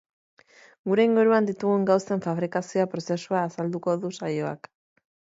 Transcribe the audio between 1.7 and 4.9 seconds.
gauzen fabrikazioa prozesua azalduko du saioak.